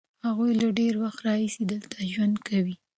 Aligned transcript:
هغوی 0.27 0.51
له 0.61 0.67
ډېر 0.79 0.93
وخت 1.03 1.19
راهیسې 1.27 1.63
دلته 1.71 1.95
ژوند 2.13 2.35
کوي. 2.47 2.75